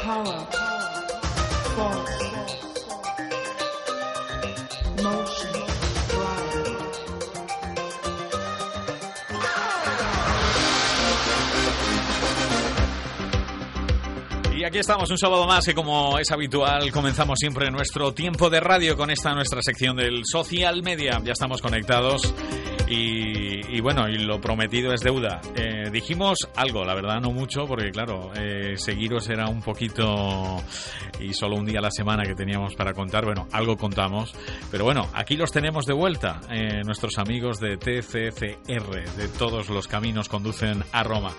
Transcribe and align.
Power, 0.00 0.46
power, 0.50 1.08
force. 1.74 2.27
Y 14.58 14.64
aquí 14.64 14.78
estamos 14.78 15.08
un 15.08 15.18
sábado 15.18 15.46
más 15.46 15.68
y 15.68 15.72
como 15.72 16.18
es 16.18 16.32
habitual 16.32 16.90
comenzamos 16.90 17.38
siempre 17.38 17.70
nuestro 17.70 18.12
tiempo 18.12 18.50
de 18.50 18.58
radio 18.58 18.96
con 18.96 19.08
esta 19.08 19.32
nuestra 19.32 19.62
sección 19.62 19.94
del 19.94 20.22
social 20.24 20.82
media. 20.82 21.22
Ya 21.24 21.30
estamos 21.30 21.62
conectados 21.62 22.34
y, 22.90 23.80
bueno, 23.80 24.08
y 24.08 24.16
lo 24.18 24.40
prometido 24.40 24.92
es 24.92 25.00
deuda. 25.00 25.40
Eh, 25.54 25.90
dijimos 25.92 26.38
algo, 26.56 26.84
la 26.84 26.94
verdad 26.94 27.20
no 27.20 27.30
mucho, 27.30 27.66
porque 27.66 27.90
claro, 27.90 28.30
eh, 28.34 28.76
seguiros 28.76 29.28
era 29.28 29.48
un 29.48 29.60
poquito 29.60 30.56
y 31.20 31.34
solo 31.34 31.56
un 31.56 31.66
día 31.66 31.80
a 31.80 31.82
la 31.82 31.90
semana 31.90 32.24
que 32.24 32.34
teníamos 32.34 32.74
para 32.74 32.94
contar. 32.94 33.24
Bueno, 33.24 33.46
algo 33.52 33.76
contamos, 33.76 34.34
pero 34.70 34.84
bueno, 34.84 35.08
aquí 35.14 35.36
los 35.36 35.52
tenemos 35.52 35.84
de 35.84 35.92
vuelta, 35.92 36.40
eh, 36.50 36.82
nuestros 36.84 37.18
amigos 37.18 37.60
de 37.60 37.76
TCCR, 37.76 39.16
de 39.16 39.28
todos 39.38 39.68
los 39.68 39.86
caminos 39.86 40.28
conducen 40.28 40.82
a 40.92 41.02
Roma. 41.02 41.32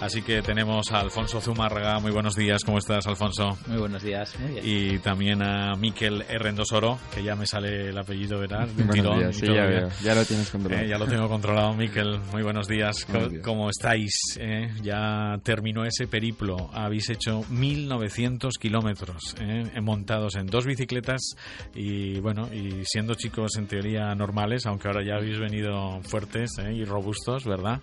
Así 0.00 0.22
que 0.22 0.42
tenemos 0.42 0.90
a 0.92 1.00
Alfonso 1.00 1.40
Zumárraga. 1.40 2.00
Muy 2.00 2.10
buenos 2.10 2.34
días, 2.34 2.64
¿cómo 2.64 2.78
estás, 2.78 3.06
Alfonso? 3.06 3.56
Muy 3.66 3.78
buenos 3.78 4.02
días, 4.02 4.36
muy 4.40 4.60
bien. 4.60 4.64
Y 4.64 4.98
también 4.98 5.42
a 5.42 5.74
Miquel 5.76 6.24
Herrendosoro, 6.28 6.98
que 7.14 7.22
ya 7.22 7.36
me 7.36 7.46
sale 7.46 7.90
el 7.90 7.98
apellido, 7.98 8.40
¿verdad? 8.40 8.66
De 8.68 8.84
días, 8.84 9.36
sí, 9.36 9.46
ya, 9.46 9.66
veo. 9.66 9.88
ya 10.02 10.14
lo 10.14 10.24
tienes 10.24 10.50
controlado 10.50 10.95
lo 10.98 11.06
tengo 11.06 11.28
controlado, 11.28 11.74
Miquel. 11.74 12.18
Muy 12.32 12.42
buenos 12.42 12.68
días. 12.68 13.06
¿Cómo 13.44 13.68
estáis? 13.68 14.12
Eh? 14.38 14.70
Ya 14.82 15.38
terminó 15.42 15.84
ese 15.84 16.06
periplo. 16.06 16.70
Habéis 16.72 17.10
hecho 17.10 17.42
1.900 17.50 18.50
kilómetros 18.58 19.34
eh, 19.40 19.80
montados 19.82 20.36
en 20.36 20.46
dos 20.46 20.64
bicicletas 20.64 21.34
y, 21.74 22.18
bueno, 22.20 22.48
y 22.52 22.84
siendo 22.84 23.14
chicos 23.14 23.56
en 23.58 23.66
teoría 23.66 24.14
normales, 24.14 24.64
aunque 24.66 24.88
ahora 24.88 25.04
ya 25.04 25.16
habéis 25.16 25.38
venido 25.38 26.00
fuertes 26.02 26.52
eh, 26.58 26.72
y 26.72 26.84
robustos, 26.84 27.44
¿verdad? 27.44 27.80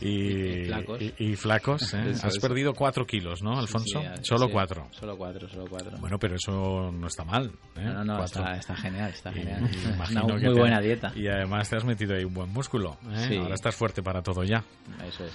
y, 0.00 1.36
flacos. 1.36 1.94
¿eh? 1.94 2.14
Has 2.22 2.38
perdido 2.38 2.74
cuatro 2.74 3.06
kilos, 3.06 3.42
¿no, 3.42 3.58
Alfonso? 3.58 4.02
solo 4.22 4.50
cuatro. 4.50 4.88
Solo 4.92 5.16
cuatro, 5.16 5.48
solo 5.48 5.66
cuatro. 5.68 5.92
Bueno, 5.98 6.18
pero 6.18 6.36
eso 6.36 6.90
no 6.92 7.06
está 7.06 7.24
mal. 7.24 7.50
¿eh? 7.76 7.84
No, 7.84 8.04
no, 8.04 8.24
está, 8.24 8.56
está, 8.56 8.76
genial, 8.76 9.10
está 9.10 9.32
genial. 9.32 9.68
Una 10.10 10.22
muy 10.22 10.58
buena 10.58 10.80
dieta. 10.80 11.12
Y 11.14 11.28
además 11.28 11.68
te 11.68 11.76
has 11.76 11.84
metido 11.84 11.99
ahí 12.08 12.24
un 12.24 12.34
buen 12.34 12.50
músculo. 12.50 12.96
¿eh? 13.12 13.38
Ahora 13.38 13.54
estás 13.54 13.74
fuerte 13.74 14.02
para 14.02 14.22
todo 14.22 14.42
ya. 14.44 14.64
Eso 15.06 15.24
es. 15.24 15.32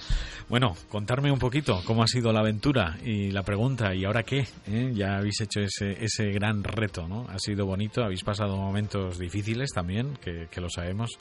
Bueno, 0.48 0.74
contarme 0.88 1.30
un 1.30 1.38
poquito 1.38 1.82
cómo 1.84 2.02
ha 2.02 2.06
sido 2.06 2.32
la 2.32 2.40
aventura 2.40 2.96
y 3.04 3.30
la 3.30 3.42
pregunta, 3.42 3.94
¿y 3.94 4.04
ahora 4.04 4.22
qué? 4.22 4.46
¿Eh? 4.66 4.92
Ya 4.94 5.16
habéis 5.18 5.40
hecho 5.40 5.60
ese, 5.60 6.04
ese 6.04 6.30
gran 6.32 6.64
reto, 6.64 7.06
¿no? 7.06 7.26
Ha 7.28 7.38
sido 7.38 7.66
bonito, 7.66 8.02
habéis 8.02 8.24
pasado 8.24 8.56
momentos 8.56 9.18
difíciles 9.18 9.70
también, 9.72 10.14
que, 10.22 10.48
que 10.50 10.60
lo 10.60 10.68
sabemos. 10.68 11.18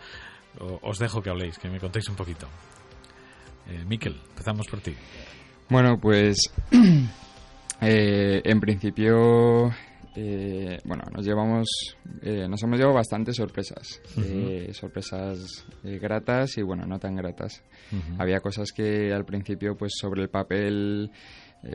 Os 0.82 1.00
dejo 1.00 1.22
que 1.22 1.30
habléis, 1.30 1.60
que 1.60 1.70
me 1.70 1.80
contéis 1.80 2.08
un 2.08 2.16
poquito. 2.16 2.48
Eh, 3.68 3.84
Miquel, 3.88 4.16
empezamos 4.30 4.68
por 4.68 4.80
ti. 4.80 4.94
Bueno, 5.70 5.98
pues 6.00 6.38
eh, 7.82 8.42
en 8.44 8.60
principio, 8.60 9.72
eh, 10.16 10.80
bueno, 10.86 11.04
nos 11.12 11.26
llevamos, 11.26 11.68
eh, 12.22 12.48
nos 12.48 12.62
hemos 12.64 12.78
llevado 12.78 12.96
bastantes 12.96 13.36
sorpresas, 13.36 14.02
sorpresas 14.72 15.66
gratas 15.84 16.58
y 16.58 16.62
bueno, 16.62 16.86
no 16.86 17.00
tan 17.00 17.16
gratas. 17.16 17.64
Había 18.18 18.40
cosas 18.40 18.72
que 18.72 19.14
al 19.14 19.26
principio, 19.26 19.76
pues 19.76 19.94
sobre 20.00 20.24
el 20.24 20.30
papel 20.30 21.12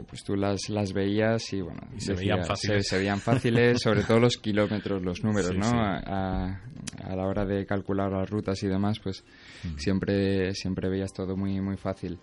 pues 0.06 0.22
tú 0.22 0.36
las, 0.36 0.68
las 0.68 0.92
veías 0.92 1.52
y 1.52 1.62
bueno, 1.62 1.80
se, 1.98 2.14
veían 2.14 2.44
fáciles. 2.44 2.86
Se, 2.86 2.96
veían 2.96 3.18
fáciles, 3.18 3.80
sobre 3.82 4.04
todo 4.04 4.20
los 4.20 4.36
kilómetros, 4.36 5.02
los 5.02 5.24
números, 5.24 5.56
¿no? 5.56 5.66
A, 5.66 6.60
a, 7.02 7.16
la 7.16 7.26
hora 7.26 7.44
de 7.44 7.66
calcular 7.66 8.12
las 8.12 8.30
rutas 8.30 8.62
y 8.62 8.68
demás, 8.68 9.00
pues 9.02 9.24
siempre, 9.76 10.54
siempre 10.54 10.88
veías 10.88 11.12
todo 11.12 11.36
muy, 11.36 11.60
muy 11.60 11.76
fácil. 11.76 12.20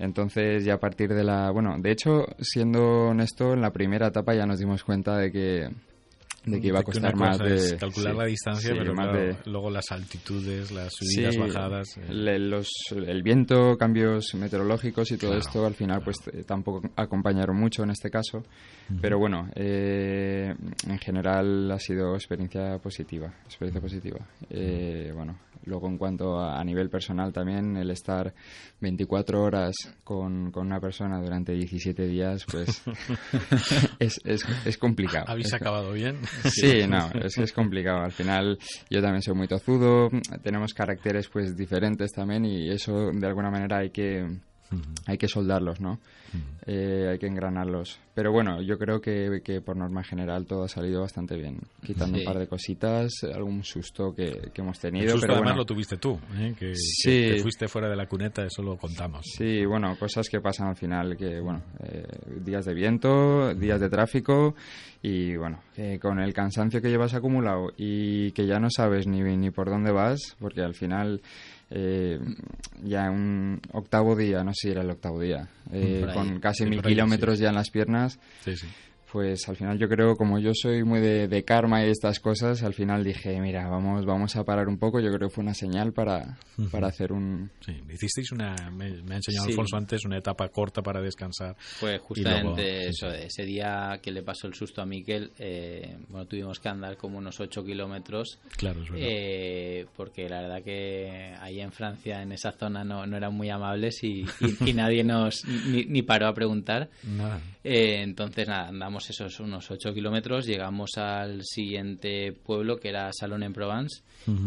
Entonces 0.00 0.64
ya 0.64 0.74
a 0.74 0.80
partir 0.80 1.12
de 1.14 1.22
la... 1.22 1.50
Bueno, 1.50 1.76
de 1.78 1.90
hecho, 1.90 2.24
siendo 2.38 3.08
honesto, 3.08 3.52
en 3.52 3.60
la 3.60 3.70
primera 3.70 4.08
etapa 4.08 4.34
ya 4.34 4.46
nos 4.46 4.58
dimos 4.58 4.82
cuenta 4.82 5.18
de 5.18 5.30
que 5.30 5.68
de 6.44 6.60
que 6.60 6.68
iba 6.68 6.80
a 6.80 6.82
costar 6.82 7.14
más 7.16 7.38
de 7.38 7.76
calcular 7.78 8.14
la 8.14 8.24
distancia 8.24 8.72
pero 8.76 8.94
más 8.94 9.12
de, 9.12 9.36
luego 9.46 9.70
las 9.70 9.90
altitudes 9.92 10.70
las 10.70 10.92
subidas 10.94 11.36
bajadas 11.36 11.98
eh. 11.98 12.38
los, 12.38 12.70
el 12.90 13.22
viento 13.22 13.76
cambios 13.76 14.34
meteorológicos 14.34 15.10
y 15.12 15.18
todo 15.18 15.36
esto 15.36 15.66
al 15.66 15.74
final 15.74 16.02
pues 16.02 16.16
eh, 16.32 16.44
tampoco 16.44 16.88
acompañaron 16.96 17.56
mucho 17.56 17.82
en 17.82 17.90
este 17.90 18.10
caso. 18.10 18.42
Pero 19.00 19.18
bueno 19.18 19.48
eh, 19.54 20.54
en 20.88 20.98
general 20.98 21.70
ha 21.70 21.78
sido 21.78 22.14
experiencia 22.14 22.78
positiva 22.78 23.32
experiencia 23.44 23.80
positiva. 23.80 24.18
Bueno 25.14 25.38
luego 25.64 25.88
en 25.88 25.98
cuanto 25.98 26.40
a, 26.40 26.62
nivel 26.64 26.88
personal 26.88 27.32
también 27.32 27.76
el 27.76 27.90
estar 27.90 28.32
24 28.80 29.42
horas 29.42 29.74
con, 30.04 30.50
con 30.50 30.66
una 30.66 30.80
persona 30.80 31.20
durante 31.20 31.52
17 31.52 32.06
días 32.06 32.44
pues 32.50 32.82
es, 33.98 34.20
es, 34.24 34.44
es 34.64 34.78
complicado. 34.78 35.26
Habéis 35.28 35.52
acabado 35.52 35.92
bien 35.92 36.18
Sí, 36.50 36.86
no, 36.88 37.10
es, 37.22 37.38
es 37.38 37.52
complicado. 37.52 38.00
Al 38.00 38.12
final 38.12 38.58
yo 38.88 39.00
también 39.00 39.22
soy 39.22 39.34
muy 39.34 39.48
tozudo, 39.48 40.10
tenemos 40.42 40.74
caracteres 40.74 41.28
pues 41.28 41.56
diferentes 41.56 42.12
también 42.12 42.44
y 42.44 42.70
eso 42.70 43.10
de 43.12 43.26
alguna 43.26 43.50
manera 43.50 43.78
hay 43.78 43.90
que 43.90 44.26
hay 45.06 45.18
que 45.18 45.28
soldarlos, 45.28 45.80
¿no? 45.80 45.98
Eh, 46.66 47.08
hay 47.10 47.18
que 47.18 47.26
engranarlos. 47.26 47.98
Pero 48.14 48.30
bueno, 48.30 48.62
yo 48.62 48.78
creo 48.78 49.00
que, 49.00 49.40
que, 49.42 49.60
por 49.60 49.76
norma 49.76 50.04
general 50.04 50.46
todo 50.46 50.64
ha 50.64 50.68
salido 50.68 51.00
bastante 51.00 51.36
bien. 51.36 51.58
Quitando 51.84 52.18
un 52.18 52.24
par 52.24 52.38
de 52.38 52.46
cositas, 52.46 53.10
algún 53.34 53.64
susto 53.64 54.14
que, 54.14 54.50
hemos 54.54 54.78
tenido. 54.78 55.06
El 55.06 55.12
susto 55.12 55.26
pero 55.26 55.38
además 55.38 55.56
lo 55.56 55.64
tuviste 55.64 55.96
tú, 55.96 56.20
¿eh? 56.38 56.54
que, 56.56 56.72
que, 57.02 57.38
fuiste 57.42 57.66
fuera 57.66 57.88
de 57.88 57.96
la 57.96 58.06
cuneta, 58.06 58.44
eso 58.44 58.62
lo 58.62 58.76
contamos. 58.76 59.26
Sí, 59.36 59.64
bueno, 59.64 59.96
cosas 59.98 60.28
que 60.28 60.40
pasan 60.40 60.68
al 60.68 60.76
final, 60.76 61.16
que 61.16 61.40
bueno, 61.40 61.62
eh, 61.82 62.06
días 62.44 62.64
de 62.64 62.74
viento, 62.74 63.54
días 63.54 63.80
de 63.80 63.88
tráfico 63.88 64.54
y 65.02 65.34
bueno, 65.36 65.62
con 66.00 66.20
el 66.20 66.34
cansancio 66.34 66.82
que 66.82 66.90
llevas 66.90 67.14
acumulado 67.14 67.72
y 67.76 68.32
que 68.32 68.46
ya 68.46 68.60
no 68.60 68.68
sabes 68.70 69.06
ni, 69.06 69.22
ni 69.22 69.50
por 69.50 69.70
dónde 69.70 69.92
vas, 69.92 70.36
porque 70.38 70.60
al 70.60 70.74
final 70.74 71.22
eh, 71.70 72.18
ya 72.82 73.10
un 73.10 73.60
octavo 73.72 74.16
día, 74.16 74.42
no 74.44 74.52
sé 74.52 74.68
si 74.68 74.70
era 74.70 74.82
el 74.82 74.90
octavo 74.90 75.20
día, 75.20 75.48
eh, 75.72 76.06
con 76.12 76.40
casi 76.40 76.66
mil 76.66 76.82
kilómetros 76.82 77.38
ya 77.38 77.48
en 77.48 77.54
las 77.54 77.70
piernas. 77.70 78.18
Sí, 78.44 78.56
sí 78.56 78.66
pues 79.12 79.48
al 79.48 79.56
final 79.56 79.78
yo 79.78 79.88
creo, 79.88 80.16
como 80.16 80.38
yo 80.38 80.52
soy 80.54 80.84
muy 80.84 81.00
de, 81.00 81.44
karma 81.44 81.84
y 81.84 81.90
estas 81.90 82.20
cosas, 82.20 82.62
al 82.62 82.74
final 82.74 83.02
dije, 83.02 83.40
mira, 83.40 83.68
vamos 83.68 84.04
vamos 84.04 84.36
a 84.36 84.44
parar 84.44 84.68
un 84.68 84.78
poco. 84.78 85.00
Yo 85.00 85.10
creo 85.12 85.28
que 85.28 85.34
fue 85.34 85.42
una 85.42 85.54
señal 85.54 85.92
para, 85.92 86.38
para 86.70 86.88
hacer 86.88 87.12
un... 87.12 87.50
Sí, 87.60 87.72
hicisteis 87.88 88.30
una, 88.32 88.54
me, 88.70 88.86
ha 88.86 89.16
enseñado 89.16 89.46
Alfonso 89.46 89.76
antes, 89.76 90.04
una 90.04 90.18
etapa 90.18 90.48
corta 90.48 90.82
para 90.82 91.00
descansar. 91.00 91.56
Fue 91.58 91.98
justamente 91.98 92.88
eso, 92.88 93.10
ese 93.10 93.44
día 93.44 93.98
que 94.02 94.12
le 94.12 94.22
pasó 94.22 94.46
el 94.46 94.54
susto 94.54 94.82
a 94.82 94.86
Miquel, 94.86 95.32
eh, 95.38 95.96
bueno, 96.08 96.26
tuvimos 96.26 96.60
que 96.60 96.68
andar 96.68 96.96
como 96.96 97.18
unos 97.18 97.40
8 97.40 97.64
kilómetros. 97.64 98.38
Claro, 98.56 98.82
es 98.82 98.90
verdad. 98.90 99.08
Eh, 99.10 99.86
porque 99.96 100.28
la 100.28 100.42
verdad 100.42 100.62
que 100.62 101.34
ahí 101.40 101.60
en 101.60 101.72
Francia, 101.72 102.22
en 102.22 102.32
esa 102.32 102.52
zona, 102.52 102.84
no, 102.84 103.06
no 103.06 103.16
eran 103.16 103.34
muy 103.34 103.50
amables 103.50 104.04
y, 104.04 104.24
y, 104.64 104.72
nadie 104.72 105.02
nos 105.02 105.44
ni, 105.44 105.84
ni, 105.86 106.02
paró 106.02 106.28
a 106.28 106.34
preguntar. 106.34 106.90
Nada. 107.02 107.40
Eh, 107.62 108.02
entonces, 108.02 108.48
nada, 108.48 108.68
andamos 108.68 108.99
esos 109.08 109.40
unos 109.40 109.70
8 109.70 109.94
kilómetros, 109.94 110.44
llegamos 110.44 110.90
al 110.96 111.42
siguiente 111.44 112.32
pueblo 112.32 112.78
que 112.78 112.90
era 112.90 113.10
Salón 113.12 113.42
en 113.42 113.54
Provence 113.54 114.02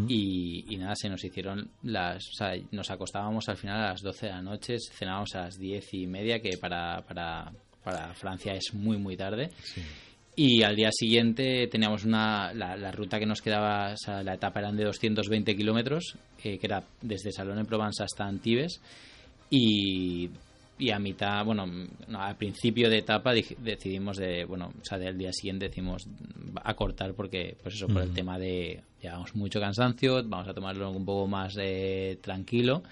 y, 0.08 0.76
nada, 0.78 0.94
se 0.96 1.10
nos 1.10 1.24
hicieron 1.24 1.70
las... 1.82 2.28
O 2.30 2.34
sea, 2.34 2.54
nos 2.72 2.92
acostábamos 2.92 3.50
al 3.50 3.58
final 3.58 3.82
a 3.82 3.90
las 3.90 4.02
12 4.02 4.28
de 4.28 4.32
la 4.32 4.42
noche, 4.42 4.78
cenábamos 4.80 5.34
a 5.36 5.46
las 5.46 5.58
10 5.58 5.94
y 5.94 6.08
media, 6.08 6.40
que 6.40 6.58
para, 6.58 7.02
para, 7.02 7.52
para 7.84 8.14
Francia 8.14 8.54
es 8.54 8.74
muy, 8.74 8.98
muy 8.98 9.18
tarde. 9.18 9.50
Y 10.36 10.64
al 10.64 10.76
día 10.76 10.90
siguiente 10.92 11.68
teníamos 11.68 12.06
una, 12.06 12.54
la, 12.54 12.92
ruta 12.92 13.20
que 13.20 13.26
nos 13.26 13.42
quedaba, 13.42 13.94
o 13.94 13.98
sea, 13.98 14.24
la 14.24 14.34
etapa 14.34 14.60
eran 14.60 14.76
de 14.76 14.84
220 14.86 15.56
kilómetros, 15.56 16.16
eh, 16.44 16.58
que 16.58 16.66
era 16.66 16.84
desde 17.02 17.32
Salón 17.32 17.60
en 17.60 17.66
Provence 17.66 18.04
hasta 18.04 18.26
Antibes. 18.26 18.82
Y 19.50 20.30
y 20.78 20.90
a 20.90 21.00
mitad, 21.00 21.46
bueno, 21.46 21.66
al 22.16 22.36
principio 22.36 22.90
de 22.90 23.00
etapa 23.00 23.34
decidimos 23.34 24.18
de, 24.18 24.44
bueno, 24.46 24.74
o 24.80 24.86
sea, 24.86 24.98
del 24.98 25.18
día 25.18 25.32
siguiente 25.32 25.70
decimos 25.70 26.08
acortar 26.64 27.14
porque, 27.14 27.56
pues 27.62 27.76
eso, 27.76 27.88
por 27.88 28.02
el 28.02 28.14
tema 28.14 28.40
de 28.40 28.82
llevamos 29.02 29.36
mucho 29.36 29.60
cansancio, 29.60 30.24
vamos 30.24 30.48
a 30.48 30.54
tomarlo 30.54 30.90
un 30.90 31.06
poco 31.06 31.28
más 31.28 31.56
eh, 31.60 32.18
tranquilo 32.22 32.84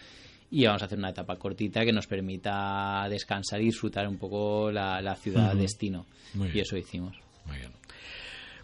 y 0.51 0.65
vamos 0.65 0.81
a 0.81 0.85
hacer 0.85 0.99
una 0.99 1.09
etapa 1.09 1.37
cortita 1.37 1.83
que 1.83 1.93
nos 1.93 2.07
permita 2.07 3.07
descansar 3.09 3.61
y 3.61 3.65
disfrutar 3.65 4.07
un 4.07 4.17
poco 4.17 4.69
la, 4.71 5.15
ciudad 5.15 5.55
destino. 5.55 6.05
y 6.53 6.59
eso 6.59 6.77
hicimos. 6.77 7.17
Muy 7.45 7.57
bien. 7.57 7.71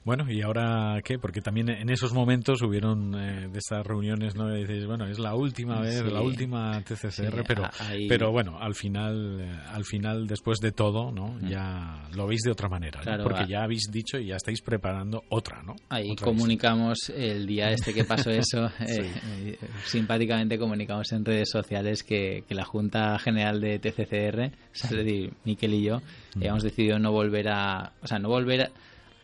Bueno, 0.04 0.32
¿y 0.32 0.42
ahora 0.42 1.02
qué? 1.04 1.20
Porque 1.20 1.42
también 1.42 1.70
en 1.70 1.90
esos 1.90 2.14
momentos 2.14 2.62
hubieron 2.62 3.14
eh, 3.16 3.48
de 3.52 3.60
estas 3.60 3.86
reuniones, 3.86 4.36
¿no? 4.36 4.56
Y 4.56 4.62
dices, 4.62 4.86
bueno, 4.86 5.06
es 5.08 5.20
la 5.20 5.36
última 5.36 5.82
vez, 5.82 6.02
la 6.04 6.22
última 6.22 6.82
TCCR, 6.82 7.44
pero, 7.48 7.70
pero 8.08 8.32
bueno, 8.32 8.58
al 8.60 8.76
final, 8.76 9.42
eh, 9.42 9.60
al 9.70 9.86
final, 9.86 10.28
después 10.28 10.60
de 10.60 10.72
todo, 10.72 11.12
¿no? 11.12 11.34
Mm. 11.42 11.48
Ya 11.48 12.08
lo 12.16 12.28
veis 12.28 12.42
de 12.42 12.52
otra 12.52 12.70
manera, 12.70 13.02
porque 13.24 13.48
ya 13.48 13.64
habéis 13.64 13.90
dicho 13.92 14.18
y 14.18 14.28
ya 14.28 14.36
estáis 14.36 14.62
preparando 14.62 15.24
otra, 15.30 15.62
¿no? 15.64 15.76
Ahí 15.90 16.16
comunicamos 16.16 17.10
el 17.16 17.46
día 17.46 17.72
este 17.72 17.94
que 17.94 18.04
pasó 18.04 18.30
eso, 18.32 18.72
eh, 18.80 19.58
simpáticamente 19.86 20.58
comunicamos 20.58 21.12
en 21.12 21.26
redes 21.26 21.50
sociales 21.50 22.04
que, 22.04 22.44
la 22.50 22.66
Junta 22.66 23.20
General 23.20 23.62
de 23.62 23.78
TCCR, 23.78 24.52
es 24.74 24.90
decir, 24.90 25.32
Miquel 25.44 25.76
y 25.76 25.84
yo, 25.84 26.02
mm. 26.36 26.44
hemos 26.44 26.64
decidido 26.64 26.98
no 26.98 27.12
volver 27.12 27.50
a, 27.50 27.94
o 28.02 28.08
sea, 28.08 28.18
no 28.18 28.30
volver 28.30 28.62
a 28.62 28.72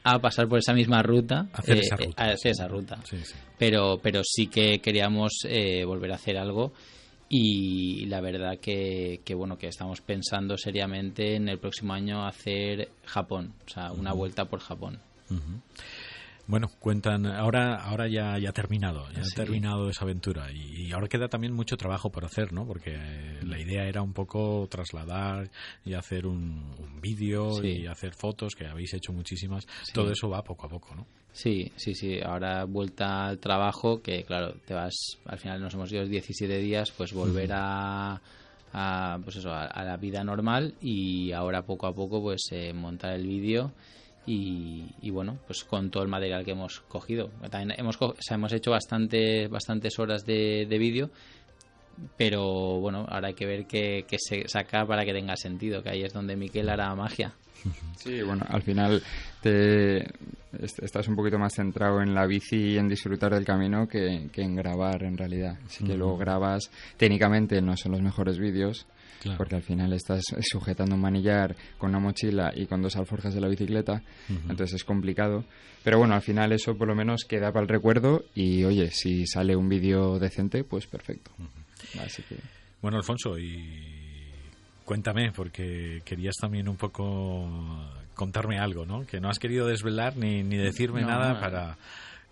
a 0.03 0.19
pasar 0.19 0.47
por 0.47 0.59
esa 0.59 0.73
misma 0.73 1.01
ruta, 1.01 1.47
hacer 1.53 1.77
esa 1.77 1.95
eh, 1.95 2.05
ruta, 2.05 2.23
hacer 2.23 2.51
esa 2.51 2.67
ruta. 2.67 2.99
Pero, 3.57 3.99
pero 4.01 4.21
sí 4.23 4.47
que 4.47 4.79
queríamos 4.79 5.39
eh, 5.45 5.85
volver 5.85 6.11
a 6.11 6.15
hacer 6.15 6.37
algo 6.37 6.73
y 7.29 8.05
la 8.07 8.21
verdad 8.21 8.59
que, 8.59 9.21
que, 9.23 9.33
bueno 9.33 9.57
que 9.57 9.67
estamos 9.67 10.01
pensando 10.01 10.57
seriamente 10.57 11.35
en 11.35 11.49
el 11.49 11.57
próximo 11.57 11.93
año 11.93 12.25
hacer 12.27 12.89
Japón, 13.05 13.53
o 13.65 13.69
sea, 13.69 13.91
una 13.91 14.13
vuelta 14.13 14.45
por 14.45 14.59
Japón. 14.59 14.99
Bueno, 16.45 16.69
cuentan, 16.79 17.25
ahora, 17.25 17.75
ahora 17.75 18.09
ya, 18.09 18.37
ya 18.37 18.49
ha 18.49 18.53
terminado, 18.53 19.09
ya 19.11 19.21
ha 19.21 19.35
terminado 19.35 19.89
esa 19.89 20.03
aventura 20.03 20.51
y, 20.51 20.91
ahora 20.91 21.07
queda 21.07 21.29
también 21.29 21.53
mucho 21.53 21.77
trabajo 21.77 22.11
por 22.11 22.25
hacer, 22.25 22.51
¿no? 22.51 22.67
Porque 22.67 22.97
la 23.43 23.57
idea 23.59 23.87
era 23.87 24.01
un 24.01 24.13
poco 24.13 24.67
trasladar 24.69 25.49
y 25.85 25.93
hacer 25.93 26.25
un, 26.27 26.99
vídeo 27.01 27.63
y 27.63 27.87
hacer 27.87 28.13
fotos, 28.13 28.55
que 28.55 28.65
habéis 28.65 28.93
hecho 28.93 29.13
muchísimas. 29.13 29.65
Todo 29.93 30.11
eso 30.11 30.29
va 30.29 30.43
poco 30.43 30.65
a 30.65 30.69
poco, 30.69 30.95
¿no? 30.95 31.07
Sí, 31.31 31.71
sí, 31.75 31.95
sí. 31.95 32.19
Ahora 32.21 32.65
vuelta 32.65 33.27
al 33.27 33.39
trabajo, 33.39 34.01
que 34.01 34.23
claro, 34.23 34.53
te 34.65 34.73
vas, 34.73 34.93
al 35.25 35.39
final 35.39 35.61
nos 35.61 35.73
hemos 35.73 35.91
ido 35.91 36.05
17 36.05 36.59
días, 36.59 36.91
pues 36.91 37.13
volver 37.13 37.51
a, 37.53 38.21
a, 38.73 39.19
pues 39.23 39.37
eso, 39.37 39.51
a, 39.51 39.83
la 39.83 39.97
vida 39.97 40.23
normal 40.23 40.75
y 40.81 41.31
ahora 41.31 41.63
poco 41.63 41.87
a 41.87 41.93
poco 41.93 42.21
pues 42.21 42.47
eh, 42.51 42.73
montar 42.73 43.13
el 43.13 43.27
vídeo 43.27 43.71
y, 44.25 45.09
bueno, 45.09 45.37
pues 45.45 45.63
con 45.63 45.89
todo 45.89 46.03
el 46.03 46.09
material 46.09 46.45
que 46.45 46.51
hemos 46.51 46.79
cogido. 46.81 47.29
También 47.49 47.77
hemos, 47.77 47.97
hemos 48.29 48.53
hecho 48.53 48.71
bastante, 48.71 49.47
bastantes 49.47 49.99
horas 49.99 50.25
de, 50.25 50.65
vídeo, 50.69 51.09
pero 52.17 52.79
bueno, 52.79 53.05
ahora 53.09 53.29
hay 53.29 53.33
que 53.33 53.45
ver 53.45 53.65
qué, 53.65 54.05
se 54.17 54.47
saca 54.47 54.85
para 54.85 55.05
que 55.05 55.13
tenga 55.13 55.35
sentido, 55.35 55.83
que 55.83 55.89
ahí 55.89 56.03
es 56.03 56.13
donde 56.13 56.35
Miquel 56.35 56.69
hará 56.69 56.93
magia. 56.95 57.33
Sí, 57.97 58.21
bueno, 58.21 58.43
al 58.49 58.61
final 58.61 59.01
te 59.41 60.05
estás 60.61 61.07
un 61.07 61.15
poquito 61.15 61.39
más 61.39 61.53
centrado 61.53 62.01
en 62.01 62.13
la 62.13 62.25
bici 62.25 62.73
y 62.73 62.77
en 62.77 62.89
disfrutar 62.89 63.33
del 63.33 63.45
camino 63.45 63.87
que, 63.87 64.29
en 64.35 64.55
grabar 64.55 65.03
en 65.03 65.17
realidad. 65.17 65.57
Así 65.65 65.85
que 65.85 65.95
luego 65.95 66.17
grabas, 66.17 66.69
técnicamente 66.97 67.61
no 67.61 67.77
son 67.77 67.93
los 67.93 68.01
mejores 68.01 68.39
vídeos, 68.39 68.85
porque 69.37 69.55
al 69.55 69.63
final 69.63 69.93
estás 69.93 70.23
sujetando 70.41 70.95
un 70.95 71.01
manillar 71.01 71.55
con 71.77 71.89
una 71.89 71.99
mochila 71.99 72.51
y 72.55 72.65
con 72.65 72.81
dos 72.81 72.95
alforjas 72.95 73.33
de 73.33 73.41
la 73.41 73.47
bicicleta, 73.47 74.01
entonces 74.29 74.73
es 74.73 74.83
complicado. 74.83 75.43
Pero 75.83 75.97
bueno, 75.97 76.15
al 76.15 76.21
final 76.21 76.51
eso 76.53 76.75
por 76.77 76.87
lo 76.87 76.95
menos 76.95 77.25
queda 77.25 77.51
para 77.51 77.63
el 77.63 77.69
recuerdo 77.69 78.23
y 78.33 78.63
oye, 78.63 78.89
si 78.91 79.25
sale 79.25 79.55
un 79.55 79.67
vídeo 79.67 80.17
decente, 80.17 80.63
pues 80.63 80.87
perfecto. 80.87 81.31
Así 81.99 82.23
que... 82.23 82.37
Bueno, 82.81 82.97
Alfonso, 82.97 83.37
y 83.37 84.29
cuéntame, 84.85 85.31
porque 85.31 86.01
querías 86.05 86.35
también 86.39 86.67
un 86.69 86.77
poco 86.77 87.49
contarme 88.13 88.59
algo, 88.59 88.85
¿no? 88.85 89.05
Que 89.05 89.19
no 89.19 89.29
has 89.29 89.39
querido 89.39 89.67
desvelar 89.67 90.17
ni, 90.17 90.43
ni 90.43 90.57
decirme 90.57 91.01
nada 91.01 91.39
para... 91.39 91.77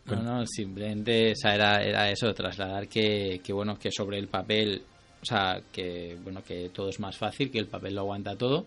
No, 0.05 0.21
no, 0.23 0.45
simplemente 0.47 1.33
era, 1.43 1.83
era 1.83 2.09
eso, 2.09 2.33
trasladar 2.33 2.87
que, 2.87 3.39
que, 3.43 3.53
bueno, 3.53 3.77
que 3.77 3.91
sobre 3.91 4.17
el 4.17 4.27
papel 4.27 4.81
o 5.21 5.25
sea, 5.25 5.61
que, 5.71 6.17
bueno, 6.23 6.43
que 6.43 6.69
todo 6.69 6.89
es 6.89 6.99
más 6.99 7.17
fácil, 7.17 7.51
que 7.51 7.59
el 7.59 7.67
papel 7.67 7.95
lo 7.95 8.01
aguanta 8.01 8.35
todo. 8.35 8.65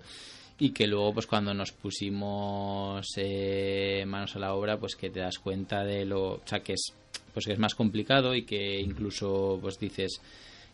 Y 0.56 0.70
que 0.70 0.86
luego 0.86 1.14
pues 1.14 1.26
cuando 1.26 1.52
nos 1.52 1.72
pusimos 1.72 3.06
eh, 3.16 4.04
manos 4.06 4.36
a 4.36 4.38
la 4.38 4.54
obra 4.54 4.78
pues 4.78 4.94
que 4.94 5.10
te 5.10 5.18
das 5.18 5.40
cuenta 5.40 5.82
de 5.82 6.04
lo 6.04 6.34
o 6.34 6.42
sea 6.44 6.60
que 6.60 6.74
es 6.74 6.92
pues 7.32 7.46
que 7.46 7.54
es 7.54 7.58
más 7.58 7.74
complicado 7.74 8.36
y 8.36 8.44
que 8.44 8.78
incluso 8.78 9.58
pues 9.60 9.80
dices 9.80 10.20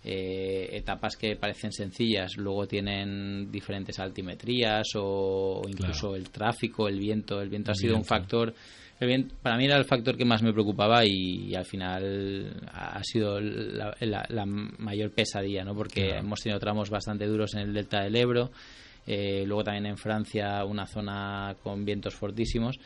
eh, 0.04 0.68
etapas 0.72 1.16
que 1.16 1.36
parecen 1.36 1.72
sencillas 1.72 2.36
luego 2.36 2.66
tienen 2.66 3.50
diferentes 3.50 3.98
altimetrías 3.98 4.88
o, 4.96 5.62
incluso 5.66 6.14
el 6.14 6.28
tráfico 6.30 6.86
el 6.86 6.98
viento. 6.98 7.40
El 7.40 7.48
viento 7.48 7.72
ha 7.72 7.74
sido 7.74 7.96
un 7.96 8.04
factor 8.04 8.54
para 9.42 9.56
mí 9.56 9.64
era 9.64 9.76
el 9.76 9.84
factor 9.84 10.16
que 10.16 10.24
más 10.24 10.42
me 10.42 10.52
preocupaba 10.52 11.04
y, 11.04 11.54
al 11.54 11.64
final 11.64 12.68
ha 12.72 13.02
sido 13.02 13.40
la, 13.40 14.44
mayor 14.46 15.10
pesadilla, 15.12 15.64
¿no? 15.64 15.74
Porque 15.74 16.10
hemos 16.10 16.40
tenido 16.40 16.60
tramos 16.60 16.90
bastante 16.90 17.26
duros 17.26 17.54
en 17.54 17.60
el 17.60 17.72
delta 17.72 18.02
del 18.02 18.16
Ebro. 18.16 18.50
Eh, 19.06 19.44
luego 19.46 19.64
también 19.64 19.86
en 19.86 19.96
Francia 19.96 20.62
una 20.64 20.86
zona 20.86 21.56
con 21.62 21.84
vientos 21.86 22.14
fortísimos 22.14 22.78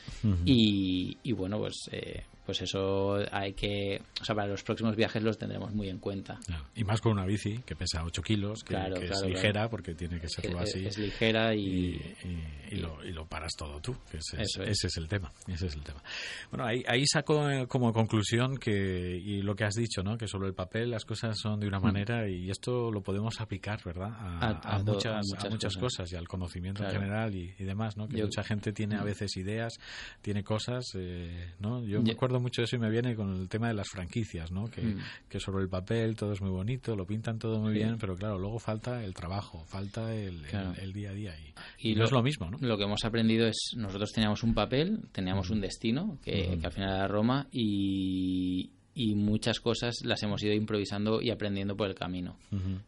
y, 0.45 1.19
y, 1.25 1.33
bueno 1.33 1.59
pues 1.59 1.89
eh, 1.91 2.23
pues 2.45 2.61
eso 2.61 3.17
hay 3.33 3.55
que, 3.55 4.01
o 4.21 4.25
sea, 4.25 4.35
para 4.35 4.49
los 4.49 4.63
próximos 4.63 4.97
viajes 4.97 5.23
los 5.23 5.39
tendremos 5.39 5.73
muy 5.73 5.89
en 5.89 5.99
cuenta. 5.99 6.39
Y 6.75 6.85
más 6.85 7.01
con 7.01 7.13
una 7.13 7.25
bici 7.25 7.59
que 7.65 7.75
pesa 7.75 8.05
8 8.05 8.23
kilos, 8.23 8.63
que, 8.63 8.77
es 8.77 9.23
ligera, 9.23 9.71
porque 9.71 9.95
tiene 9.95 10.21
que 10.21 10.29
serlo 10.29 10.59
así. 10.61 10.85
Es 10.87 10.99
ligera 10.99 11.55
y... 11.55 12.01
Y, 12.25 12.64
lo, 12.79 13.05
y 13.05 13.13
lo, 13.13 13.27
paras 13.27 13.53
todo 13.57 13.81
tú, 13.81 13.95
que 14.11 14.19
ese, 14.19 14.43
es, 14.43 14.97
el 14.97 15.09
tema. 15.09 15.33
Ese 15.47 15.67
es 15.67 15.75
el 15.75 15.83
tema. 15.83 16.03
Bueno, 16.51 16.67
ahí, 16.67 16.83
ahí 16.87 17.07
saco 17.07 17.49
eh, 17.51 17.67
como 17.67 17.93
conclusión 17.93 18.57
que, 18.57 19.17
y 19.17 19.43
lo 19.43 19.55
que 19.55 19.65
has 19.65 19.75
dicho, 19.75 20.03
¿no? 20.03 20.17
que 20.17 20.27
sobre 20.27 20.49
el 20.49 20.55
papel 20.55 20.91
las 20.91 21.05
cosas 21.05 21.39
son 21.39 21.61
de 21.61 21.67
una 21.67 21.81
mm. 21.81 21.83
manera 21.83 22.29
y 22.29 22.51
esto 22.51 22.91
lo 22.91 23.03
podemos 23.03 23.41
aplicar, 23.41 23.83
¿verdad? 23.85 24.11
A, 24.15 24.79
muchas, 24.85 25.27
a 25.39 25.49
muchas, 25.49 25.77
cosas. 25.77 26.13
y 26.13 26.17
al 26.17 26.29
conocimiento 26.29 26.85
en 26.85 26.91
general 26.91 27.35
y, 27.35 27.53
demás, 27.65 27.97
¿no? 27.97 28.09
Que 28.09 28.23
mucha 28.23 28.43
gente 28.43 28.73
tiene 28.73 28.97
a 28.97 29.03
mm. 29.03 29.05
veces 29.05 29.37
ideas, 29.37 29.75
tiene 30.21 30.43
cosas, 30.43 30.85
eh, 30.95 31.53
¿no? 31.61 31.85
Yo 31.85 32.03
me 32.03 32.13
acuerdo 32.13 32.41
mucho 32.41 32.63
eso 32.63 32.77
y 32.77 32.79
me 32.79 32.91
viene 32.91 33.15
con 33.15 33.35
el 33.35 33.49
tema 33.49 33.69
de 33.69 33.75
las 33.75 33.89
franquicias, 33.89 34.51
¿no? 34.51 34.69
Que, 34.69 34.83
mm. 34.83 34.99
que 35.29 35.41
sobre 35.41 35.63
el 35.63 35.69
papel 35.69 36.17
todo 36.17 36.33
es 36.33 36.41
muy 36.41 36.51
bonito, 36.51 36.97
lo 36.97 37.07
pintan 37.07 37.39
todo 37.39 37.59
muy 37.61 37.73
bien, 37.73 37.97
pero 37.99 38.17
claro, 38.17 38.39
luego 38.39 38.59
falta 38.59 39.05
el 39.05 39.15
trabajo, 39.15 39.65
falta 39.67 40.15
el, 40.15 40.45
el, 40.81 40.93
día 40.93 41.11
a 41.11 41.15
día 41.15 41.35
y, 41.79 41.95
no 41.95 42.05
es 42.05 42.13
lo 42.13 42.23
mismo, 42.23 42.51
¿no? 42.51 42.59
Lo 42.65 42.79
que 42.79 42.85
hemos 42.85 43.05
aprendido 43.05 43.47
es, 43.47 43.75
nosotros 43.77 44.13
teníamos 44.13 44.43
un 44.43 44.55
papel, 44.55 45.01
teníamos 45.13 45.51
un 45.51 45.61
destino, 45.61 46.19
que, 46.23 46.59
al 46.63 46.73
final 46.73 46.95
era 46.95 47.09
Roma, 47.09 47.47
y, 47.53 48.71
y 48.95 49.15
muchas 49.15 49.61
cosas 49.61 50.05
las 50.05 50.23
hemos 50.23 50.43
ido 50.43 50.55
improvisando 50.55 51.21
y 51.21 51.31
aprendiendo 51.31 51.77
por 51.77 51.89
el 51.89 51.95
camino. 51.95 52.37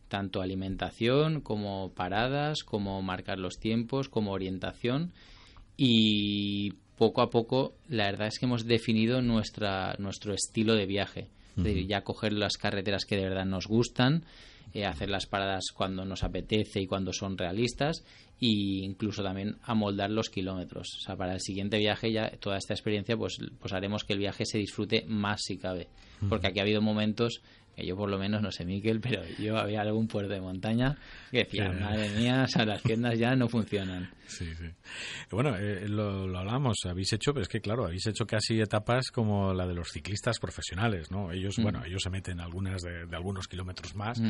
Tanto 0.09 0.41
alimentación 0.41 1.41
como 1.41 1.93
paradas, 1.95 2.63
como 2.63 3.03
marcar 3.03 3.39
los 3.39 3.59
tiempos, 3.59 4.09
como 4.09 4.33
orientación. 4.33 5.13
Y 5.77 6.75
poco 6.97 7.23
a 7.23 7.31
poco, 7.31 7.75
la 7.89 8.05
verdad 8.05 8.29
es 8.29 8.39
que 8.39 8.47
hemos 8.47 8.67
definido 8.67 9.21
nuestra, 9.21 9.97
nuestro 9.99 10.33
estilo 10.33 10.75
de 10.75 10.87
viaje. 10.87 11.29
de 11.57 11.87
ya 11.87 12.03
coger 12.03 12.35
las 12.35 12.57
carreteras 12.59 13.05
que 13.07 13.17
de 13.17 13.23
verdad 13.23 13.47
nos 13.47 13.67
gustan, 13.67 14.25
eh, 14.73 14.85
hacer 14.85 15.09
las 15.09 15.27
paradas 15.27 15.67
cuando 15.75 16.05
nos 16.05 16.25
apetece 16.25 16.81
y 16.81 16.87
cuando 16.87 17.13
son 17.13 17.39
realistas, 17.39 18.05
e 18.41 18.85
incluso 18.85 19.23
también 19.23 19.57
amoldar 19.63 20.11
los 20.11 20.29
kilómetros. 20.29 20.89
O 20.99 21.01
sea, 21.01 21.17
para 21.17 21.35
el 21.35 21.41
siguiente 21.41 21.79
viaje, 21.79 22.13
ya 22.13 22.31
toda 22.39 22.59
esta 22.59 22.75
experiencia, 22.75 23.17
pues, 23.17 23.39
pues 23.59 23.73
haremos 23.73 24.05
que 24.05 24.13
el 24.13 24.19
viaje 24.19 24.45
se 24.45 24.59
disfrute 24.59 25.05
más 25.07 25.43
si 25.43 25.57
cabe. 25.59 25.89
Porque 26.29 26.47
aquí 26.47 26.61
ha 26.61 26.63
habido 26.63 26.81
momentos 26.81 27.43
que 27.77 27.87
yo 27.87 27.95
por 27.95 28.09
lo 28.09 28.19
menos 28.19 28.41
no 28.41 28.51
sé 28.51 28.65
Miquel, 28.65 29.01
pero 29.01 29.23
yo 29.39 29.59
había 29.59 29.83
algún 29.83 30.09
puerto 30.09 30.33
de 30.33 30.41
montaña 30.41 30.97
que 31.31 31.39
decía, 31.39 31.71
madre 31.71 32.09
mía, 32.17 32.45
o 32.45 32.49
sea, 32.49 32.65
las 32.65 32.83
tiendas 32.83 33.19
ya 33.19 33.37
no 33.37 33.49
funcionan. 33.49 34.11
Sí, 34.27 34.47
sí. 34.57 34.65
Bueno, 35.31 35.57
eh, 35.57 35.89
lo, 35.89 36.27
lo, 36.27 36.39
hablamos, 36.39 36.79
habéis 36.85 37.13
hecho, 37.13 37.33
pero 37.33 37.43
es 37.43 37.49
que 37.49 37.61
claro, 37.61 37.85
habéis 37.85 38.07
hecho 38.07 38.27
casi 38.27 38.61
etapas 38.61 39.11
como 39.11 39.53
la 39.53 39.67
de 39.67 39.75
los 39.75 39.91
ciclistas 39.91 40.39
profesionales, 40.39 41.11
¿no? 41.11 41.31
Ellos, 41.31 41.57
bueno, 41.59 41.85
ellos 41.85 42.03
se 42.03 42.11
meten 42.11 42.41
algunas 42.41 42.83
de, 42.83 43.07
algunos 43.15 43.47
kilómetros 43.47 43.95
más. 43.95 44.21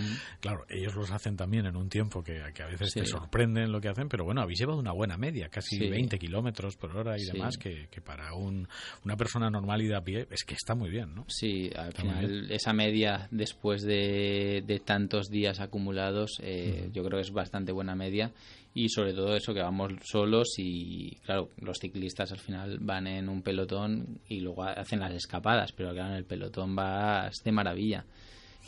Claro, 0.41 0.67
ellos 0.69 0.95
los 0.95 1.11
hacen 1.13 1.37
también 1.37 1.67
en 1.67 1.77
un 1.77 1.89
tiempo 1.89 2.23
que, 2.23 2.41
a 2.41 2.67
veces 2.67 2.93
te 2.93 3.07
sorprenden 3.07 3.73
lo 3.73 3.81
que 3.81 3.89
hacen, 3.89 4.09
pero 4.09 4.25
bueno, 4.25 4.43
habéis 4.43 4.59
llevado 4.59 4.79
una 4.79 4.93
buena 4.93 5.17
media, 5.17 5.49
casi 5.49 5.79
20 5.79 6.19
kilómetros 6.19 6.77
por 6.77 6.97
hora 6.97 7.17
y 7.19 7.25
demás, 7.25 7.57
que, 7.57 7.89
para 8.05 8.35
un, 8.35 8.69
una 9.05 9.17
persona 9.17 9.51
normal 9.51 9.83
y 9.83 9.87
de 9.87 9.97
a 9.97 10.03
pie 10.03 10.27
es 10.31 10.45
que 10.45 10.55
está 10.55 10.75
muy 10.75 10.91
bien, 10.91 11.15
¿no? 11.15 11.25
Sí, 11.29 11.71
al 11.75 11.93
final 11.93 12.51
esa 12.51 12.73
media 12.73 13.29
después 13.37 13.83
de, 13.83 14.63
de 14.67 14.81
tantos 14.81 15.31
días 15.31 15.61
acumulados, 15.61 16.39
eh, 16.43 16.91
yo 16.93 17.05
creo 17.05 17.19
que 17.19 17.23
es 17.23 17.33
bastante 17.33 17.73
buena 17.73 17.95
media. 17.95 18.33
Y 18.75 18.91
sobre 18.91 19.15
todo 19.15 19.35
eso 19.35 19.55
que 19.55 19.63
vamos 19.63 19.93
solos 20.05 20.55
y 20.59 21.17
claro 21.25 21.49
los 21.63 21.79
ciclistas 21.79 22.31
al 22.33 22.39
final 22.39 22.79
van 22.79 23.07
en 23.07 23.31
un 23.31 23.41
pelotón 23.41 24.21
y 24.29 24.41
luego 24.41 24.65
hacen 24.65 25.01
las 25.01 25.13
escapadas 25.13 25.73
pero 25.73 25.95
claro 25.95 26.11
en 26.11 26.17
el 26.17 26.25
pelotón 26.25 26.77
va 26.77 27.31
de 27.43 27.53
maravilla. 27.53 28.05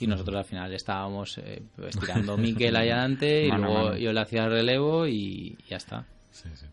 Y 0.01 0.07
nosotros 0.07 0.39
al 0.39 0.45
final 0.45 0.73
estábamos 0.73 1.37
eh, 1.39 1.63
estirando 1.87 2.39
Miquel 2.39 2.77
ahí 2.77 2.89
adelante 2.89 3.47
y 3.47 3.51
luego 3.51 3.97
yo 3.97 4.13
le 4.13 4.21
hacía 4.21 4.45
el 4.45 4.51
relevo 4.51 5.07
y 5.07 5.59
ya 5.69 5.77
está. 5.77 6.07
Sí, 6.31 6.49
sí. 6.55 6.67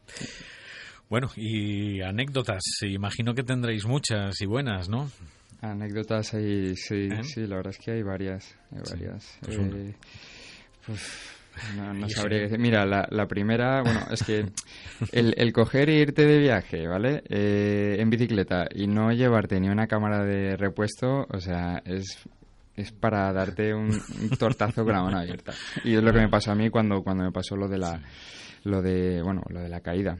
Bueno, 1.09 1.29
y 1.35 2.01
anécdotas, 2.01 2.63
imagino 2.81 3.35
que 3.35 3.43
tendréis 3.43 3.85
muchas 3.85 4.39
y 4.41 4.45
buenas, 4.45 4.89
¿no? 4.89 5.11
Anécdotas 5.72 6.34
ahí, 6.34 6.75
sí, 6.75 7.10
¿Eh? 7.12 7.24
sí, 7.24 7.48
la 7.48 7.57
verdad 7.57 7.74
es 7.77 7.84
que 7.84 7.91
hay 7.91 8.03
varias, 8.03 8.55
hay 8.72 8.81
varias. 8.89 9.38
Pues 9.41 9.57
Eh, 9.57 9.95
pues, 10.86 11.31
no, 11.77 11.93
no 11.93 12.07
Y 12.07 12.10
sabría 12.10 12.39
decir. 12.41 12.60
Mira, 12.60 12.86
la, 12.86 13.07
la 13.10 13.27
primera, 13.27 13.81
bueno, 13.81 14.01
es 14.12 14.24
que 14.24 14.45
el, 15.12 15.34
el 15.38 15.53
coger 15.53 15.89
e 15.89 15.95
irte 16.00 16.25
de 16.25 16.38
viaje, 16.39 16.88
¿vale? 16.88 17.24
Eh, 17.29 17.98
en 18.00 18.10
bicicleta 18.10 18.67
y 18.74 18.88
no 18.88 19.12
llevarte 19.12 19.60
ni 19.60 19.69
una 19.69 19.88
cámara 19.88 20.24
de 20.24 20.57
repuesto, 20.57 21.25
o 21.29 21.39
sea, 21.39 21.81
es, 21.86 22.19
es 22.75 22.91
para 22.91 23.31
darte 23.31 23.74
un, 23.74 23.89
un 23.89 24.29
tortazo 24.38 24.84
con 24.84 24.93
la 24.93 25.01
mano 25.03 25.19
abierta. 25.19 25.53
Y 25.84 25.95
es 25.95 26.03
lo 26.03 26.12
que 26.12 26.19
me 26.19 26.29
pasó 26.29 26.51
a 26.51 26.55
mí 26.55 26.69
cuando, 26.69 27.01
cuando 27.03 27.24
me 27.24 27.31
pasó 27.31 27.55
lo 27.55 27.67
de 27.67 27.77
la, 27.77 28.01
lo 28.65 28.81
de, 28.81 29.22
bueno, 29.24 29.41
lo 29.50 29.62
de 29.62 29.69
la 29.69 29.79
caída. 29.79 30.17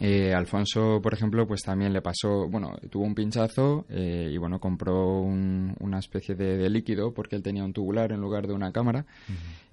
Eh, 0.00 0.32
Alfonso, 0.34 1.00
por 1.02 1.12
ejemplo, 1.14 1.46
pues 1.46 1.62
también 1.62 1.92
le 1.92 2.00
pasó, 2.00 2.48
bueno, 2.48 2.76
tuvo 2.90 3.04
un 3.04 3.14
pinchazo 3.14 3.84
eh, 3.90 4.30
y 4.32 4.38
bueno, 4.38 4.58
compró 4.58 5.20
un- 5.20 5.74
una 5.80 5.98
especie 5.98 6.34
de, 6.34 6.56
de 6.56 6.70
líquido 6.70 7.12
porque 7.12 7.36
él 7.36 7.42
tenía 7.42 7.64
un 7.64 7.72
tubular 7.72 8.10
en 8.12 8.20
lugar 8.20 8.46
de 8.46 8.54
una 8.54 8.72
cámara. 8.72 9.04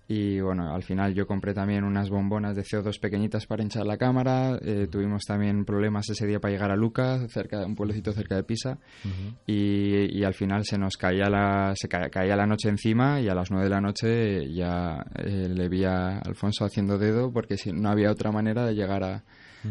Y 0.08 0.42
bueno, 0.42 0.74
al 0.76 0.84
final 0.84 1.14
yo 1.14 1.26
compré 1.26 1.54
también 1.54 1.86
unas 1.86 2.10
bombonas 2.10 2.56
de 2.58 2.64
CO2 2.64 3.00
pequeñitas 3.00 3.46
para 3.48 3.64
hinchar 3.64 3.86
la 3.86 3.98
cámara. 3.98 4.60
eh, 4.62 4.88
tuvimos 4.92 5.24
también 5.26 5.64
problemas 5.64 6.10
ese 6.10 6.28
día 6.28 6.40
para 6.42 6.52
llegar 6.54 6.72
a 6.72 6.76
Luca, 6.76 7.26
cerca 7.30 7.60
de 7.60 7.66
un 7.66 7.76
pueblecito 7.76 8.12
cerca 8.12 8.36
de 8.36 8.44
Pisa. 8.44 8.78
y, 9.48 10.20
y 10.20 10.24
al 10.24 10.34
final 10.34 10.66
se 10.66 10.78
nos 10.78 10.98
caía 10.98 11.30
la, 11.30 11.74
se 11.76 11.88
ca- 11.88 12.10
caía 12.10 12.36
la 12.36 12.46
noche 12.46 12.70
encima 12.70 13.22
y 13.22 13.30
a 13.30 13.34
las 13.36 13.50
9 13.50 13.66
de 13.66 13.70
la 13.70 13.82
noche 13.82 14.54
ya 14.54 15.06
eh, 15.16 15.48
le 15.50 15.70
vi 15.70 15.86
a 15.86 16.20
Alfonso 16.20 16.66
haciendo 16.66 16.98
dedo 16.98 17.32
porque 17.32 17.58
si, 17.58 17.72
no 17.72 17.90
había 17.90 18.12
otra 18.12 18.32
manera 18.32 18.66
de 18.66 18.76
llegar 18.76 19.04
a- 19.04 19.24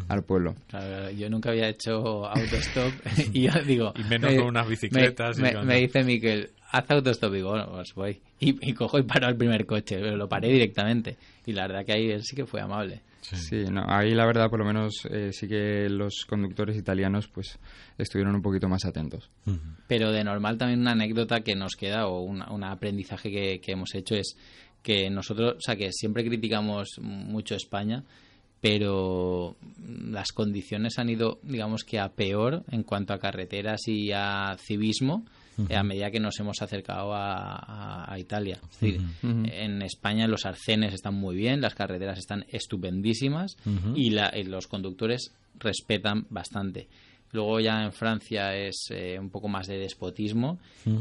al 0.09 0.25
pueblo. 0.25 0.55
Claro, 0.69 1.11
yo 1.11 1.29
nunca 1.31 1.51
había 1.51 1.69
hecho 1.69 2.27
autostop 2.27 2.95
y 3.33 3.43
yo 3.43 3.53
digo... 3.67 3.93
Y 3.99 4.05
menos 4.05 4.31
me- 4.31 4.37
con 4.39 4.47
unas 4.47 4.69
bicicletas 4.69 5.39
y 5.39 5.43
Me, 5.43 5.53
con- 5.53 5.67
me 5.67 5.81
dice 5.81 6.03
Miquel, 6.05 6.51
haz 6.71 6.91
autostop. 6.91 7.33
Y 7.33 7.37
digo, 7.37 7.51
bueno, 7.51 7.69
pues 7.71 7.95
voy. 7.95 8.21
Y, 8.41 8.69
y 8.69 8.73
cojo 8.75 8.99
y 8.99 9.03
paro 9.03 9.27
al 9.27 9.37
primer 9.37 9.67
coche, 9.67 9.99
pero 10.01 10.17
lo 10.17 10.29
paré 10.29 10.49
directamente. 10.49 11.17
Y 11.47 11.53
la 11.53 11.67
verdad 11.67 11.85
que 11.85 11.93
ahí 11.93 12.11
él 12.11 12.23
sí 12.25 12.35
que 12.37 12.47
fue 12.47 12.61
amable. 12.61 13.01
Sí, 13.23 13.65
no, 13.71 13.85
ahí 13.87 14.15
la 14.15 14.27
verdad 14.27 14.51
por 14.51 14.59
lo 14.59 14.65
menos 14.65 15.07
eh, 15.09 15.31
sí 15.33 15.47
que 15.47 15.89
los 15.89 16.25
conductores 16.29 16.77
italianos 16.77 17.29
pues 17.29 17.57
estuvieron 17.97 18.35
un 18.35 18.43
poquito 18.43 18.69
más 18.69 18.85
atentos. 18.85 19.31
Pero 19.87 20.11
de 20.11 20.25
normal 20.25 20.59
también 20.59 20.81
una 20.81 20.91
anécdota 20.91 21.41
que 21.43 21.55
nos 21.55 21.77
queda 21.77 22.09
o 22.09 22.21
una- 22.23 22.51
un 22.51 22.65
aprendizaje 22.65 23.31
que, 23.31 23.61
que 23.61 23.73
hemos 23.73 23.95
hecho 23.95 24.17
es 24.17 24.37
que 24.83 25.09
nosotros, 25.09 25.55
o 25.57 25.61
sea, 25.61 25.77
que 25.77 25.93
siempre 25.93 26.25
criticamos 26.25 26.99
mucho 27.01 27.55
España, 27.55 28.03
pero 28.62 29.57
las 30.09 30.31
condiciones 30.33 30.99
han 30.99 31.11
ido, 31.11 31.40
digamos 31.42 31.83
que 31.83 31.99
a 31.99 32.09
peor 32.12 32.62
en 32.71 32.85
cuanto 32.85 33.12
a 33.12 33.19
carreteras 33.19 33.88
y 33.88 34.12
a 34.12 34.57
civismo 34.59 35.26
eh, 35.69 35.76
a 35.76 35.83
medida 35.83 36.11
que 36.11 36.21
nos 36.21 36.38
hemos 36.40 36.62
acercado 36.62 37.12
a, 37.12 37.57
a- 37.57 38.11
a 38.11 38.19
Italia. 38.19 38.59
Es 38.71 38.81
decir, 38.81 39.00
en 39.52 39.83
España 39.83 40.26
los 40.28 40.47
arcenes 40.47 40.95
están 40.95 41.14
muy 41.14 41.37
bien, 41.37 41.61
las 41.61 41.75
carreteras 41.75 42.19
están 42.19 42.47
estupendísimas 42.49 43.57
y, 43.97 44.11
la- 44.11 44.33
y 44.35 44.45
los 44.45 44.66
conductores 44.69 45.33
respetan 45.59 46.26
bastante. 46.31 46.88
Luego 47.33 47.61
ya 47.61 47.83
en 47.83 47.93
Francia 47.93 48.55
es 48.55 48.89
eh, 48.91 49.19
un 49.19 49.31
poco 49.31 49.49
más 49.49 49.67
de 49.67 49.79
despotismo 49.79 50.59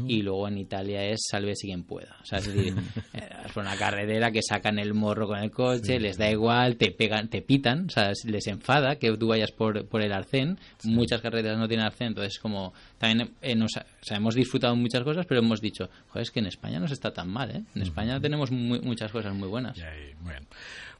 y 0.08 0.22
luego 0.22 0.48
en 0.48 0.56
Italia 0.58 1.04
es 1.04 1.20
salve 1.30 1.54
si 1.54 1.66
quien 1.66 1.84
pueda. 1.84 2.16
O 2.22 2.24
sea, 2.24 2.38
es 2.38 2.46
decir, 2.52 2.74
eh, 3.12 3.28
es 3.44 3.54
una 3.56 3.76
carretera 3.76 4.30
que 4.30 4.40
sacan 4.42 4.78
el 4.78 4.94
morro 4.94 5.26
con 5.26 5.38
el 5.38 5.50
coche, 5.50 6.00
les 6.00 6.16
da 6.16 6.30
igual, 6.30 6.76
te 6.76 6.90
pegan, 6.90 7.28
te 7.28 7.42
pitan, 7.42 7.86
o 7.86 7.90
sea, 7.90 8.10
es- 8.12 8.24
les 8.24 8.46
enfada 8.46 8.96
que 8.96 9.14
tú 9.16 9.28
vayas 9.28 9.50
por, 9.52 9.86
por 9.86 10.00
el 10.00 10.12
arcén. 10.12 10.58
Muchas 10.84 11.20
carreteras 11.20 11.58
no 11.58 11.68
tienen 11.68 11.84
arcén, 11.84 12.08
entonces 12.08 12.38
como 12.38 12.72
también 13.02 13.34
eh, 13.42 13.54
nos, 13.56 13.72
o 13.76 13.80
sea, 14.04 14.16
hemos 14.16 14.34
disfrutado 14.34 14.76
muchas 14.76 15.02
cosas, 15.02 15.26
pero 15.26 15.40
hemos 15.40 15.60
dicho, 15.60 15.90
joder, 16.08 16.22
es 16.22 16.30
que 16.30 16.38
en 16.40 16.46
España 16.46 16.78
no 16.78 16.86
se 16.86 16.94
está 16.94 17.12
tan 17.12 17.28
mal, 17.28 17.50
¿eh? 17.50 17.62
En 17.74 17.82
España 17.82 18.20
tenemos 18.20 18.50
muy- 18.52 18.80
muchas 18.80 19.10
cosas 19.10 19.34
muy 19.34 19.48
buenas. 19.48 19.76
Ahí, 19.80 20.14
bueno. 20.20 20.46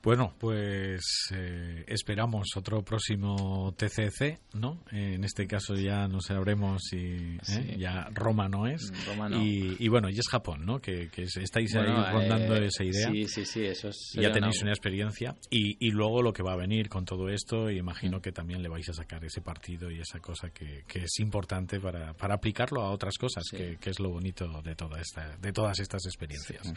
Bueno, 0.03 0.35
pues 0.41 1.01
eh, 1.33 1.85
esperamos 1.87 2.49
otro 2.57 2.83
próximo 2.83 3.73
TCC, 3.79 4.41
¿no? 4.55 4.83
En 4.91 5.23
este 5.23 5.47
caso 5.47 5.77
ya 5.77 6.09
no 6.09 6.21
sabremos 6.21 6.83
si 6.91 6.97
¿eh? 6.97 7.39
Sí. 7.43 7.77
ya 7.79 8.09
Roma 8.13 8.49
no 8.49 8.67
es. 8.67 8.93
Roma 9.07 9.29
no. 9.29 9.41
Y, 9.41 9.77
y 9.79 9.87
bueno, 9.87 10.09
y 10.11 10.19
es 10.19 10.27
Japón, 10.29 10.67
¿no? 10.67 10.81
Que, 10.81 11.09
que 11.09 11.23
estáis 11.23 11.73
Bueno, 11.73 12.05
ahí 12.05 12.13
rondando 12.15 12.57
eh, 12.57 12.67
esa 12.67 12.83
idea. 12.83 13.11
Sí, 13.13 13.29
sí, 13.29 13.45
sí, 13.45 13.65
eso 13.65 13.91
es. 13.91 14.11
Ya 14.15 14.33
tenéis 14.33 14.61
una 14.63 14.73
experiencia 14.73 15.37
y, 15.51 15.77
y 15.87 15.93
luego 15.93 16.21
lo 16.21 16.33
que 16.33 16.43
va 16.43 16.55
a 16.55 16.57
venir 16.57 16.89
con 16.89 17.05
todo 17.05 17.29
esto 17.29 17.71
y 17.71 17.79
imagino 17.79 18.19
Mm. 18.19 18.23
que 18.23 18.33
también 18.33 18.61
le 18.61 18.69
vais 18.69 18.89
a 18.89 18.93
sacar 18.93 19.25
ese 19.25 19.41
partido 19.41 19.89
y 19.89 20.01
esa 20.01 20.19
cosa 20.19 20.51
que, 20.51 20.83
que 20.89 21.05
es 21.05 21.21
importante 21.21 21.79
para, 21.79 21.92
para 22.19 22.35
aplicarlo 22.35 22.83
a 22.83 22.91
otras 22.91 23.19
cosas 23.19 23.45
Sí. 23.49 23.57
que, 23.57 23.77
que 23.79 23.91
es 23.91 24.01
lo 24.01 24.11
bonito 24.11 24.47
de 24.63 24.75
toda 24.75 25.01
esta 25.01 25.37
de 25.37 25.53
todas 25.53 25.79
estas 25.81 26.05
experiencias 26.07 26.73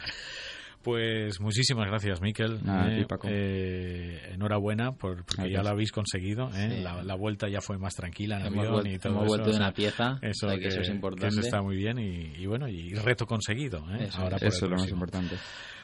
pues 0.86 1.40
muchísimas 1.40 1.88
gracias 1.88 2.20
Miquel 2.20 2.64
Nada, 2.64 2.94
Eh, 2.94 2.98
ti, 3.00 3.04
Paco. 3.06 3.26
eh, 3.28 4.30
enhorabuena 4.34 4.92
por, 4.92 5.24
porque 5.24 5.50
ya 5.50 5.64
lo 5.64 5.70
habéis 5.70 5.90
conseguido 5.90 6.48
¿eh? 6.54 6.76
Sí. 6.76 6.82
la, 6.84 7.02
la 7.02 7.14
vuelta 7.16 7.48
ya 7.48 7.60
fue 7.60 7.76
más 7.76 7.94
tranquila 7.96 8.36
en 8.40 8.46
Hemos, 8.46 8.58
avión 8.60 8.72
vuelto, 8.74 8.90
y 8.90 8.98
todo 8.98 9.12
hemos 9.12 9.24
eso, 9.24 9.28
vuelto 9.34 9.50
de 9.50 9.56
una 9.56 9.72
pieza, 9.72 10.18
eso, 10.22 10.48
que, 10.48 10.58
que, 10.60 10.68
eso 10.68 10.80
es 10.82 10.88
importante. 10.90 11.26
eso 11.26 11.40
está 11.40 11.60
muy 11.60 11.74
bien 11.76 11.98
y, 11.98 12.34
y 12.40 12.46
bueno 12.46 12.68
y 12.68 12.94
reto 12.94 13.26
conseguido 13.26 13.78
¿eh? 13.98 14.04
Eso 14.04 14.20
ahora 14.22 14.36
Eso 14.36 14.46
es 14.66 14.70
lo 14.70 14.76
más 14.76 14.88
importante. 14.88 15.34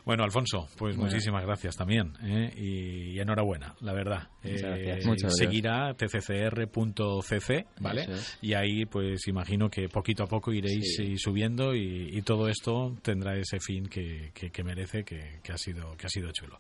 Bueno, 0.04 0.25
Alfonso, 0.25 0.66
pues 0.78 0.97
Bueno. 0.97 1.12
muchísimas 1.12 1.44
gracias 1.47 1.76
también 1.76 2.14
¿eh? 2.25 2.52
y, 2.56 3.11
y 3.16 3.21
enhorabuena, 3.21 3.76
la 3.82 3.92
verdad. 3.92 4.30
Muchas 4.42 4.61
gracias. 4.62 5.06
Muchas. 5.06 5.37
Seguirá 5.37 5.94
tccr.cc, 5.94 7.66
¿vale? 7.80 8.02
Es. 8.09 8.37
Y 8.42 8.54
ahí, 8.54 8.85
pues 8.87 9.28
imagino 9.28 9.68
que 9.71 9.88
poquito 9.88 10.25
a 10.25 10.26
poco 10.26 10.52
iréis 10.52 10.97
Sí. 10.97 11.16
subiendo 11.18 11.75
y, 11.76 12.11
y 12.12 12.23
todo 12.23 12.49
esto 12.49 12.97
tendrá 13.02 13.37
ese 13.37 13.61
fin 13.61 13.87
que, 13.87 14.30
que- 14.35 14.50
que 14.50 14.64
merece, 14.64 14.91
que, 14.92 15.40
que 15.42 15.52
ha 15.52 15.58
sido 15.58 15.96
que 15.96 16.06
ha 16.06 16.11
sido 16.11 16.30
chulo. 16.32 16.58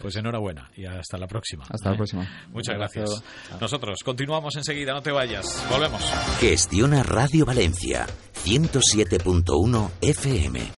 Pues 0.00 0.16
enhorabuena 0.16 0.70
y 0.76 0.84
hasta 0.84 1.16
la 1.18 1.26
próxima. 1.26 1.64
Hasta 1.68 1.88
¿eh? 1.88 1.92
la 1.92 1.96
próxima. 1.96 2.48
Muchas 2.52 2.76
gracias. 2.76 3.22
Chao. 3.48 3.60
Nosotros 3.60 3.98
continuamos 4.04 4.56
enseguida, 4.56 4.92
no 4.92 5.02
te 5.02 5.12
vayas. 5.12 5.66
Volvemos. 5.70 6.02
Gestiona 6.40 7.02
Radio 7.02 7.46
Valencia 7.46 8.06
107.1 8.44 9.90
FM. 10.00 10.72